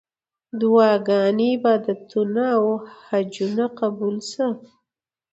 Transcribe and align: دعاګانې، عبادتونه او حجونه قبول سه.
دعاګانې، 0.59 1.49
عبادتونه 1.57 2.43
او 2.57 2.65
حجونه 3.05 3.65
قبول 3.79 4.15
سه. 4.31 4.45